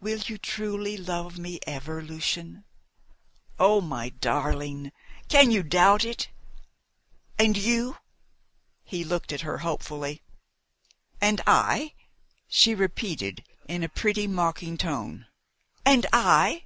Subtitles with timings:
[0.00, 2.64] "Will you truly love me ever, Lucian?"
[3.60, 4.90] "Oh, my darling!
[5.28, 6.30] Can you doubt it?
[7.38, 7.96] And you?"
[8.82, 10.20] He looked at her hopefully.
[11.20, 11.94] "And I?"
[12.48, 15.28] she repeated in a pretty mocking tone,
[15.86, 16.64] "and I?"